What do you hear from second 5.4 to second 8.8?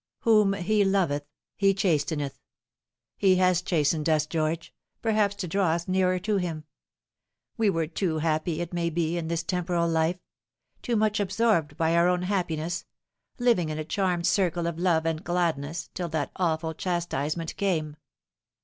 draw us nearer to Him. We were too happy, it